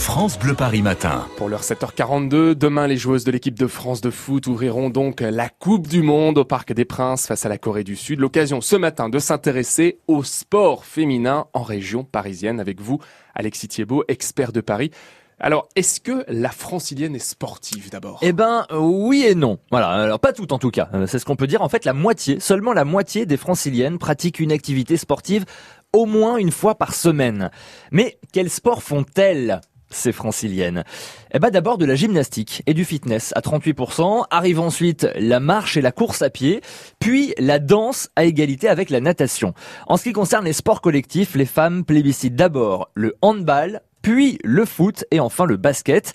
[0.00, 1.26] France Bleu Paris Matin.
[1.36, 5.50] Pour l'heure 7h42, demain les joueuses de l'équipe de France de foot ouvriront donc la
[5.50, 8.18] Coupe du Monde au Parc des Princes face à la Corée du Sud.
[8.18, 12.98] L'occasion ce matin de s'intéresser au sport féminin en région parisienne avec vous,
[13.34, 14.90] Alexis Thiebaud, expert de Paris.
[15.38, 18.18] Alors, est-ce que la francilienne est sportive d'abord?
[18.22, 19.58] Eh ben oui et non.
[19.70, 20.90] Voilà, alors pas tout en tout cas.
[20.92, 21.62] Euh, c'est ce qu'on peut dire.
[21.62, 25.44] En fait, la moitié, seulement la moitié des franciliennes pratiquent une activité sportive
[25.92, 27.50] au moins une fois par semaine.
[27.90, 29.60] Mais quel sport font-elles?
[29.90, 30.84] Ces franciliennes
[31.34, 35.76] Eh ben d'abord de la gymnastique et du fitness à 38%, arrive ensuite la marche
[35.76, 36.60] et la course à pied,
[36.98, 39.54] puis la danse à égalité avec la natation.
[39.86, 44.64] En ce qui concerne les sports collectifs, les femmes plébiscitent d'abord le handball, puis le
[44.64, 46.14] foot et enfin le basket.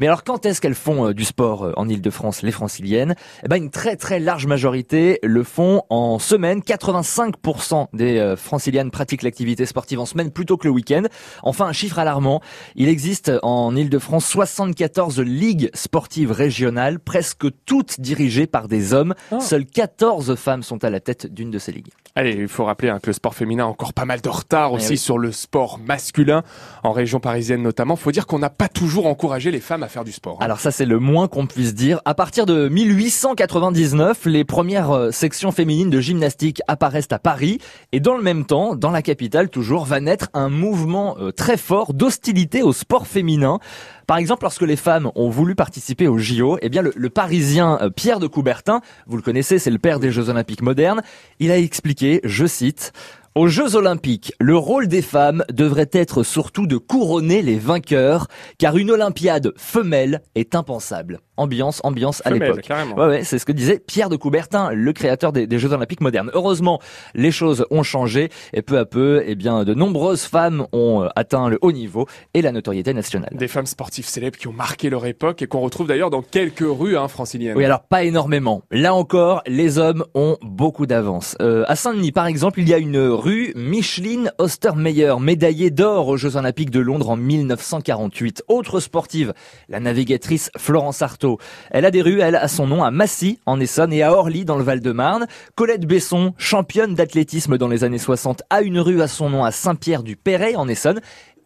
[0.00, 3.14] Mais alors quand est-ce qu'elles font euh, du sport euh, en Ile-de-France, les franciliennes?
[3.44, 6.60] Eh ben une très très large majorité le font en semaine.
[6.60, 11.02] 85% des euh, franciliennes pratiquent l'activité sportive en semaine plutôt que le week-end.
[11.42, 12.40] Enfin un chiffre alarmant,
[12.76, 19.14] il existe en Ile-de-France 74 ligues sportives régionales, presque toutes dirigées par des hommes.
[19.32, 19.38] Oh.
[19.38, 21.90] Seules 14 femmes sont à la tête d'une de ces ligues.
[22.14, 24.72] Allez, il faut rappeler hein, que le sport féminin a encore pas mal de retard
[24.72, 24.98] aussi Eh oui.
[24.98, 26.42] sur le sport masculin,
[26.84, 27.96] en région parisienne notamment.
[27.96, 30.36] Faut dire qu'on n'a pas toujours encouragé les femmes à faire hein.
[30.40, 32.00] Alors ça c'est le moins qu'on puisse dire.
[32.04, 37.58] À partir de 1899, les premières euh, sections féminines de gymnastique apparaissent à Paris
[37.92, 41.56] et dans le même temps, dans la capitale toujours, va naître un mouvement euh, très
[41.56, 43.58] fort d'hostilité au sport féminin.
[44.06, 47.78] Par exemple, lorsque les femmes ont voulu participer au JO, eh bien le, le Parisien
[47.80, 51.02] euh, Pierre de Coubertin, vous le connaissez, c'est le père des Jeux Olympiques modernes,
[51.38, 52.92] il a expliqué, je cite,
[53.40, 58.26] aux Jeux Olympiques, le rôle des femmes devrait être surtout de couronner les vainqueurs,
[58.58, 61.20] car une Olympiade femelle est impensable.
[61.38, 62.68] Ambiance, ambiance à l'époque.
[62.98, 66.02] Ouais, ouais, c'est ce que disait Pierre de Coubertin, le créateur des, des Jeux Olympiques
[66.02, 66.30] modernes.
[66.34, 66.80] Heureusement,
[67.14, 71.08] les choses ont changé et peu à peu, eh bien, de nombreuses femmes ont euh,
[71.16, 73.30] atteint le haut niveau et la notoriété nationale.
[73.32, 76.58] Des femmes sportives célèbres qui ont marqué leur époque et qu'on retrouve d'ailleurs dans quelques
[76.60, 77.56] rues hein, franciliennes.
[77.56, 78.60] Oui, alors pas énormément.
[78.70, 81.38] Là encore, les hommes ont beaucoup d'avance.
[81.40, 86.16] Euh, à Saint-Denis, par exemple, il y a une rue Micheline Ostermeyer, médaillée d'or aux
[86.16, 88.42] Jeux Olympiques de Londres en 1948.
[88.48, 89.34] Autre sportive,
[89.68, 91.38] la navigatrice Florence Artaud.
[91.70, 94.44] Elle a des rues, elle, à son nom, à Massy, en Essonne, et à Orly,
[94.44, 95.26] dans le Val-de-Marne.
[95.54, 99.52] Colette Besson, championne d'athlétisme dans les années 60, a une rue à son nom à
[99.52, 101.00] Saint-Pierre-du-Perret, en Essonne.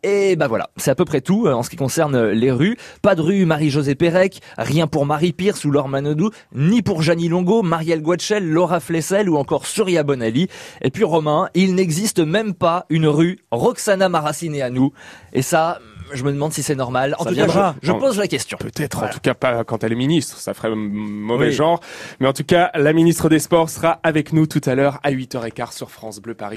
[0.06, 2.50] Et bah voilà, c'est à peu près tout euh, en ce qui concerne euh, les
[2.50, 2.76] rues.
[3.00, 7.28] Pas de rue Marie-Josée Pérec, rien pour Marie Pierce ou Laure Manodou, ni pour Jeannie
[7.28, 10.48] Longo, Marielle Guachel, Laura Flessel ou encore Surya Bonali.
[10.82, 14.90] Et puis Romain, il n'existe même pas une rue Roxana Maracineanu.
[15.32, 15.78] Et ça,
[16.12, 17.16] je me demande si c'est normal.
[17.18, 18.58] En Ça tout cas, je, je pose la question.
[18.60, 19.10] Peut-être, Voilà.
[19.10, 21.52] en tout cas pas quand elle est ministre, ça ferait mauvais Oui.
[21.52, 21.80] genre.
[22.20, 25.10] Mais en tout cas, la ministre des Sports sera avec nous tout à l'heure à
[25.10, 26.52] 8h15 sur France Bleu Paris.